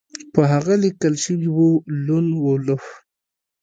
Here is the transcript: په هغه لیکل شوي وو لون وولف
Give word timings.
په 0.33 0.41
هغه 0.51 0.73
لیکل 0.83 1.13
شوي 1.25 1.49
وو 1.55 1.71
لون 2.05 2.25
وولف 2.43 2.85